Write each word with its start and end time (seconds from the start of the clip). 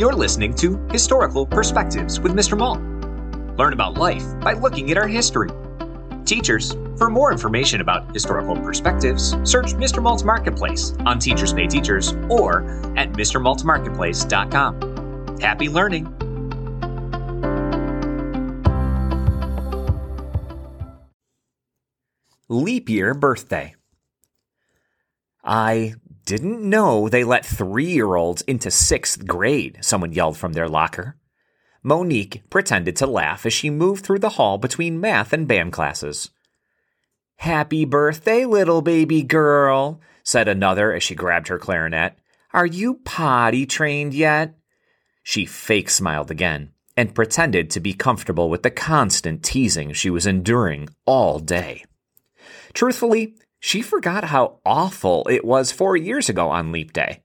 You're 0.00 0.14
listening 0.14 0.54
to 0.54 0.78
Historical 0.90 1.44
Perspectives 1.44 2.20
with 2.20 2.32
Mr. 2.32 2.56
Mault. 2.56 2.80
Learn 3.58 3.74
about 3.74 3.98
life 3.98 4.24
by 4.40 4.54
looking 4.54 4.90
at 4.90 4.96
our 4.96 5.06
history. 5.06 5.50
Teachers, 6.24 6.72
for 6.96 7.10
more 7.10 7.30
information 7.30 7.82
about 7.82 8.10
historical 8.14 8.56
perspectives, 8.56 9.32
search 9.44 9.74
Mr. 9.74 10.02
Mault's 10.02 10.24
Marketplace 10.24 10.94
on 11.04 11.18
Teachers 11.18 11.52
Pay 11.52 11.66
Teachers 11.66 12.14
or 12.30 12.62
at 12.96 13.12
MrMaultMarketplace.com. 13.12 15.38
Happy 15.38 15.68
learning! 15.68 16.06
Leap 22.48 22.88
year 22.88 23.12
birthday. 23.12 23.74
I 25.44 25.96
didn't 26.30 26.62
know 26.62 27.08
they 27.08 27.24
let 27.24 27.44
three 27.44 27.90
year 27.90 28.14
olds 28.14 28.42
into 28.42 28.70
sixth 28.70 29.26
grade, 29.26 29.78
someone 29.80 30.12
yelled 30.12 30.36
from 30.36 30.52
their 30.52 30.68
locker. 30.68 31.16
Monique 31.82 32.48
pretended 32.48 32.94
to 32.94 33.06
laugh 33.08 33.44
as 33.44 33.52
she 33.52 33.68
moved 33.68 34.04
through 34.04 34.20
the 34.20 34.36
hall 34.38 34.56
between 34.56 35.00
math 35.00 35.32
and 35.32 35.48
band 35.48 35.72
classes. 35.72 36.30
Happy 37.38 37.84
birthday, 37.84 38.44
little 38.44 38.80
baby 38.80 39.24
girl, 39.24 40.00
said 40.22 40.46
another 40.46 40.92
as 40.92 41.02
she 41.02 41.16
grabbed 41.16 41.48
her 41.48 41.58
clarinet. 41.58 42.16
Are 42.52 42.64
you 42.64 43.00
potty 43.04 43.66
trained 43.66 44.14
yet? 44.14 44.54
She 45.24 45.44
fake 45.44 45.90
smiled 45.90 46.30
again 46.30 46.70
and 46.96 47.12
pretended 47.12 47.70
to 47.70 47.80
be 47.80 47.92
comfortable 47.92 48.48
with 48.48 48.62
the 48.62 48.70
constant 48.70 49.42
teasing 49.42 49.92
she 49.92 50.10
was 50.10 50.28
enduring 50.28 50.90
all 51.06 51.40
day. 51.40 51.84
Truthfully, 52.72 53.34
she 53.60 53.82
forgot 53.82 54.24
how 54.24 54.58
awful 54.64 55.26
it 55.30 55.44
was 55.44 55.70
four 55.70 55.96
years 55.96 56.28
ago 56.28 56.48
on 56.48 56.72
Leap 56.72 56.92
Day. 56.92 57.22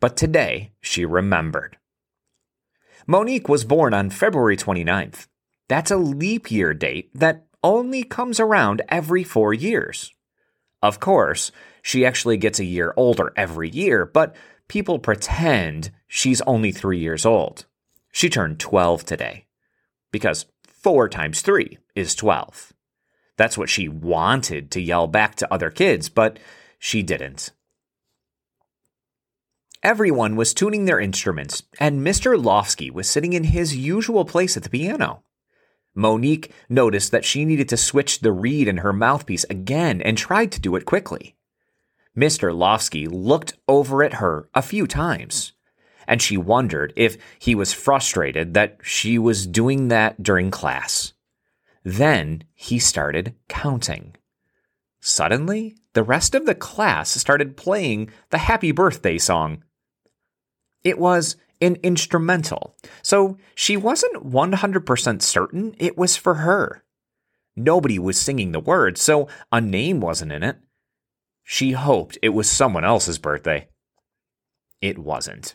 But 0.00 0.16
today, 0.16 0.72
she 0.80 1.04
remembered. 1.04 1.76
Monique 3.06 3.48
was 3.48 3.64
born 3.64 3.94
on 3.94 4.10
February 4.10 4.56
29th. 4.56 5.26
That's 5.68 5.90
a 5.90 5.96
leap 5.96 6.50
year 6.50 6.72
date 6.74 7.10
that 7.14 7.46
only 7.62 8.02
comes 8.02 8.40
around 8.40 8.82
every 8.88 9.24
four 9.24 9.52
years. 9.52 10.12
Of 10.82 11.00
course, 11.00 11.50
she 11.82 12.06
actually 12.06 12.36
gets 12.36 12.58
a 12.58 12.64
year 12.64 12.94
older 12.96 13.32
every 13.36 13.68
year, 13.68 14.06
but 14.06 14.36
people 14.68 14.98
pretend 14.98 15.90
she's 16.06 16.40
only 16.42 16.72
three 16.72 16.98
years 16.98 17.26
old. 17.26 17.66
She 18.12 18.30
turned 18.30 18.60
12 18.60 19.04
today. 19.04 19.46
Because 20.10 20.46
4 20.64 21.08
times 21.08 21.42
3 21.42 21.78
is 21.94 22.14
12. 22.14 22.72
That's 23.38 23.56
what 23.56 23.70
she 23.70 23.88
wanted 23.88 24.70
to 24.72 24.80
yell 24.82 25.06
back 25.06 25.36
to 25.36 25.52
other 25.52 25.70
kids, 25.70 26.10
but 26.10 26.38
she 26.78 27.02
didn't. 27.02 27.52
Everyone 29.82 30.34
was 30.34 30.52
tuning 30.52 30.84
their 30.84 30.98
instruments, 30.98 31.62
and 31.78 32.04
Mr. 32.04 32.36
Lofsky 32.36 32.90
was 32.90 33.08
sitting 33.08 33.32
in 33.32 33.44
his 33.44 33.76
usual 33.76 34.24
place 34.24 34.56
at 34.56 34.64
the 34.64 34.68
piano. 34.68 35.22
Monique 35.94 36.52
noticed 36.68 37.12
that 37.12 37.24
she 37.24 37.44
needed 37.44 37.68
to 37.68 37.76
switch 37.76 38.20
the 38.20 38.32
reed 38.32 38.66
in 38.66 38.78
her 38.78 38.92
mouthpiece 38.92 39.44
again 39.48 40.02
and 40.02 40.18
tried 40.18 40.50
to 40.52 40.60
do 40.60 40.74
it 40.74 40.84
quickly. 40.84 41.36
Mr. 42.16 42.52
Lofsky 42.52 43.06
looked 43.08 43.54
over 43.68 44.02
at 44.02 44.14
her 44.14 44.48
a 44.52 44.62
few 44.62 44.88
times, 44.88 45.52
and 46.08 46.20
she 46.20 46.36
wondered 46.36 46.92
if 46.96 47.16
he 47.38 47.54
was 47.54 47.72
frustrated 47.72 48.54
that 48.54 48.78
she 48.82 49.16
was 49.16 49.46
doing 49.46 49.88
that 49.88 50.20
during 50.20 50.50
class. 50.50 51.12
Then 51.88 52.44
he 52.52 52.78
started 52.78 53.34
counting. 53.48 54.14
Suddenly, 55.00 55.74
the 55.94 56.02
rest 56.02 56.34
of 56.34 56.44
the 56.44 56.54
class 56.54 57.08
started 57.08 57.56
playing 57.56 58.10
the 58.28 58.36
happy 58.36 58.72
birthday 58.72 59.16
song. 59.16 59.64
It 60.84 60.98
was 60.98 61.36
an 61.62 61.76
instrumental, 61.82 62.76
so 63.00 63.38
she 63.54 63.78
wasn't 63.78 64.30
100% 64.30 65.22
certain 65.22 65.74
it 65.78 65.96
was 65.96 66.14
for 66.14 66.34
her. 66.34 66.84
Nobody 67.56 67.98
was 67.98 68.20
singing 68.20 68.52
the 68.52 68.60
words, 68.60 69.00
so 69.00 69.26
a 69.50 69.58
name 69.58 69.98
wasn't 69.98 70.32
in 70.32 70.42
it. 70.42 70.58
She 71.42 71.72
hoped 71.72 72.18
it 72.20 72.30
was 72.30 72.50
someone 72.50 72.84
else's 72.84 73.18
birthday. 73.18 73.68
It 74.82 74.98
wasn't. 74.98 75.54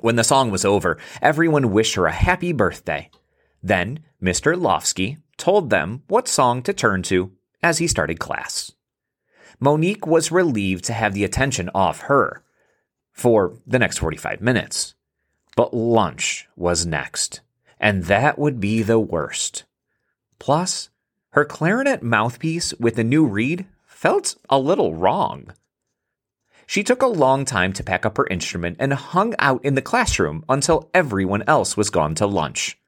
When 0.00 0.16
the 0.16 0.24
song 0.24 0.50
was 0.50 0.64
over, 0.64 0.98
everyone 1.22 1.70
wished 1.70 1.94
her 1.94 2.06
a 2.06 2.12
happy 2.12 2.52
birthday. 2.52 3.08
Then 3.62 4.00
Mr. 4.22 4.54
Lofsky 4.54 5.18
told 5.36 5.70
them 5.70 6.02
what 6.08 6.28
song 6.28 6.62
to 6.62 6.72
turn 6.72 7.02
to 7.04 7.32
as 7.62 7.78
he 7.78 7.86
started 7.86 8.18
class. 8.18 8.72
Monique 9.58 10.06
was 10.06 10.32
relieved 10.32 10.84
to 10.84 10.92
have 10.92 11.12
the 11.12 11.24
attention 11.24 11.70
off 11.74 12.00
her 12.02 12.42
for 13.12 13.58
the 13.66 13.78
next 13.78 13.98
45 13.98 14.40
minutes. 14.40 14.94
But 15.56 15.74
lunch 15.74 16.48
was 16.56 16.86
next, 16.86 17.40
and 17.78 18.04
that 18.04 18.38
would 18.38 18.60
be 18.60 18.82
the 18.82 18.98
worst. 18.98 19.64
Plus, 20.38 20.88
her 21.32 21.44
clarinet 21.44 22.02
mouthpiece 22.02 22.72
with 22.80 22.96
the 22.96 23.04
new 23.04 23.26
reed 23.26 23.66
felt 23.86 24.36
a 24.48 24.58
little 24.58 24.94
wrong. 24.94 25.52
She 26.66 26.82
took 26.82 27.02
a 27.02 27.06
long 27.06 27.44
time 27.44 27.72
to 27.74 27.84
pack 27.84 28.06
up 28.06 28.16
her 28.16 28.26
instrument 28.28 28.76
and 28.80 28.94
hung 28.94 29.34
out 29.38 29.62
in 29.64 29.74
the 29.74 29.82
classroom 29.82 30.44
until 30.48 30.88
everyone 30.94 31.44
else 31.46 31.76
was 31.76 31.90
gone 31.90 32.14
to 32.14 32.26
lunch. 32.26 32.79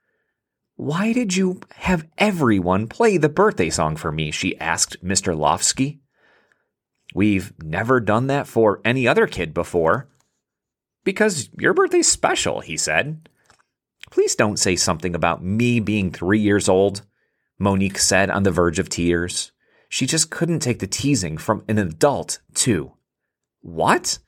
Why 0.77 1.13
did 1.13 1.37
you 1.37 1.61
have 1.77 2.09
everyone 2.19 2.89
play 2.89 3.17
the 3.17 3.29
birthday 3.29 3.71
song 3.71 3.97
for 3.97 4.11
me? 4.11 4.31
she 4.31 4.59
asked 4.59 5.05
Mr. 5.05 5.37
Lofsky. 5.37 5.99
We've 7.15 7.53
never 7.63 8.01
done 8.01 8.27
that 8.29 8.47
for 8.47 8.81
any 8.85 9.07
other 9.07 9.27
kid 9.27 9.53
before. 9.53 10.09
Because 11.05 11.51
your 11.59 11.75
birthday's 11.75 12.09
special, 12.09 12.61
he 12.61 12.77
said. 12.77 13.29
Please 14.11 14.35
don't 14.35 14.59
say 14.59 14.77
something 14.77 15.15
about 15.15 15.45
me 15.45 15.81
being 15.81 16.11
three 16.11 16.41
years 16.41 16.69
old, 16.69 17.03
Monique 17.59 17.99
said 17.99 18.31
on 18.31 18.43
the 18.43 18.51
verge 18.51 18.79
of 18.79 18.89
tears. 18.89 19.53
She 19.89 20.07
just 20.07 20.31
couldn't 20.31 20.61
take 20.61 20.79
the 20.79 20.87
teasing 20.87 21.37
from 21.37 21.65
an 21.69 21.79
adult, 21.79 22.41
too. 22.55 22.93
What? 23.61 24.19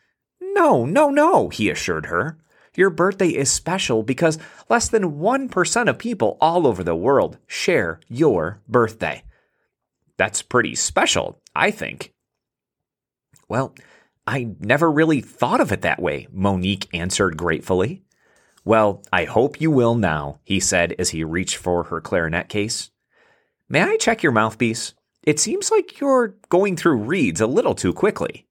No, 0.40 0.84
no, 0.84 1.10
no, 1.10 1.48
he 1.48 1.70
assured 1.70 2.06
her. 2.06 2.38
Your 2.76 2.90
birthday 2.90 3.28
is 3.28 3.50
special 3.50 4.02
because 4.02 4.38
less 4.68 4.88
than 4.88 5.18
1% 5.18 5.88
of 5.88 5.98
people 5.98 6.36
all 6.40 6.66
over 6.66 6.82
the 6.82 6.96
world 6.96 7.38
share 7.46 8.00
your 8.08 8.60
birthday. 8.68 9.22
That's 10.16 10.42
pretty 10.42 10.74
special, 10.74 11.40
I 11.54 11.70
think. 11.70 12.12
Well, 13.48 13.74
I 14.26 14.54
never 14.58 14.90
really 14.90 15.20
thought 15.20 15.60
of 15.60 15.70
it 15.70 15.82
that 15.82 16.00
way, 16.00 16.26
Monique 16.32 16.88
answered 16.94 17.36
gratefully. 17.36 18.02
Well, 18.64 19.02
I 19.12 19.24
hope 19.24 19.60
you 19.60 19.70
will 19.70 19.94
now, 19.94 20.40
he 20.42 20.58
said 20.58 20.94
as 20.98 21.10
he 21.10 21.22
reached 21.22 21.56
for 21.56 21.84
her 21.84 22.00
clarinet 22.00 22.48
case. 22.48 22.90
May 23.68 23.82
I 23.82 23.96
check 23.98 24.22
your 24.22 24.32
mouthpiece? 24.32 24.94
It 25.22 25.38
seems 25.38 25.70
like 25.70 26.00
you're 26.00 26.36
going 26.48 26.76
through 26.76 27.04
reeds 27.04 27.40
a 27.40 27.46
little 27.46 27.74
too 27.74 27.92
quickly. 27.92 28.46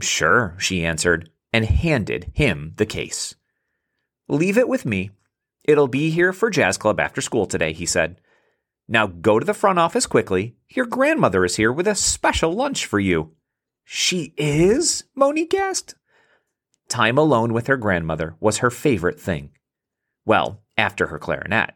Sure, 0.00 0.54
she 0.58 0.84
answered, 0.84 1.30
and 1.52 1.64
handed 1.64 2.30
him 2.34 2.74
the 2.76 2.86
case. 2.86 3.34
Leave 4.28 4.58
it 4.58 4.68
with 4.68 4.84
me. 4.84 5.10
It'll 5.64 5.88
be 5.88 6.10
here 6.10 6.32
for 6.32 6.50
Jazz 6.50 6.76
Club 6.76 7.00
after 7.00 7.20
school 7.20 7.46
today, 7.46 7.72
he 7.72 7.86
said. 7.86 8.20
Now 8.88 9.06
go 9.06 9.38
to 9.38 9.44
the 9.44 9.54
front 9.54 9.78
office 9.78 10.06
quickly. 10.06 10.56
Your 10.68 10.86
grandmother 10.86 11.44
is 11.44 11.56
here 11.56 11.72
with 11.72 11.88
a 11.88 11.94
special 11.94 12.52
lunch 12.52 12.86
for 12.86 13.00
you. 13.00 13.32
She 13.84 14.34
is? 14.36 15.04
Monique 15.14 15.54
asked. 15.54 15.94
Time 16.88 17.18
alone 17.18 17.52
with 17.52 17.66
her 17.66 17.76
grandmother 17.76 18.36
was 18.40 18.58
her 18.58 18.70
favorite 18.70 19.20
thing. 19.20 19.50
Well, 20.24 20.62
after 20.76 21.08
her 21.08 21.18
clarinet. 21.18 21.74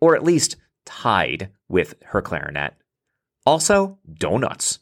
Or 0.00 0.14
at 0.14 0.24
least 0.24 0.56
tied 0.84 1.50
with 1.68 1.94
her 2.06 2.22
clarinet. 2.22 2.74
Also, 3.44 3.98
donuts. 4.10 4.78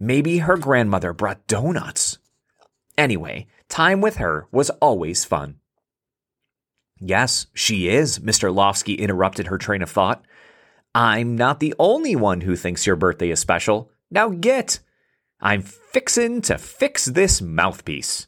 Maybe 0.00 0.38
her 0.38 0.56
grandmother 0.56 1.12
brought 1.12 1.46
donuts. 1.46 2.18
Anyway, 2.96 3.46
time 3.68 4.00
with 4.00 4.16
her 4.16 4.46
was 4.50 4.70
always 4.70 5.24
fun. 5.24 5.57
Yes, 7.00 7.46
she 7.54 7.88
is, 7.88 8.18
Mr. 8.18 8.52
Lofsky 8.52 8.98
interrupted 8.98 9.46
her 9.46 9.58
train 9.58 9.82
of 9.82 9.90
thought. 9.90 10.24
I'm 10.94 11.36
not 11.36 11.60
the 11.60 11.74
only 11.78 12.16
one 12.16 12.40
who 12.40 12.56
thinks 12.56 12.86
your 12.86 12.96
birthday 12.96 13.30
is 13.30 13.40
special. 13.40 13.90
Now 14.10 14.30
get! 14.30 14.80
I'm 15.40 15.62
fixin' 15.62 16.42
to 16.42 16.58
fix 16.58 17.04
this 17.04 17.40
mouthpiece. 17.40 18.26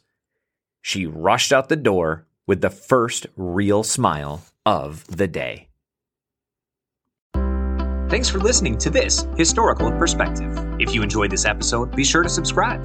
She 0.81 1.05
rushed 1.05 1.51
out 1.51 1.69
the 1.69 1.75
door 1.75 2.25
with 2.47 2.61
the 2.61 2.69
first 2.69 3.27
real 3.35 3.83
smile 3.83 4.43
of 4.65 5.05
the 5.07 5.27
day. 5.27 5.67
Thanks 8.09 8.29
for 8.29 8.39
listening 8.39 8.77
to 8.79 8.89
this 8.89 9.25
Historical 9.37 9.91
Perspective. 9.91 10.57
If 10.79 10.93
you 10.93 11.01
enjoyed 11.01 11.31
this 11.31 11.45
episode, 11.45 11.95
be 11.95 12.03
sure 12.03 12.23
to 12.23 12.29
subscribe. 12.29 12.81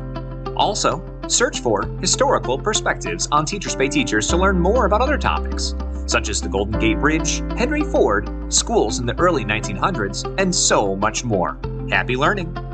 Also, 0.56 1.00
search 1.28 1.60
for 1.60 1.82
Historical 2.00 2.58
Perspectives 2.58 3.28
on 3.32 3.44
Teachers 3.44 3.76
Pay 3.76 3.88
Teachers 3.88 4.26
to 4.28 4.36
learn 4.36 4.58
more 4.58 4.86
about 4.86 5.00
other 5.00 5.18
topics, 5.18 5.74
such 6.06 6.28
as 6.28 6.40
the 6.40 6.48
Golden 6.48 6.78
Gate 6.80 6.98
Bridge, 6.98 7.42
Henry 7.56 7.82
Ford, 7.82 8.30
schools 8.52 8.98
in 8.98 9.06
the 9.06 9.18
early 9.18 9.44
1900s, 9.44 10.24
and 10.38 10.54
so 10.54 10.96
much 10.96 11.24
more. 11.24 11.58
Happy 11.90 12.16
learning! 12.16 12.65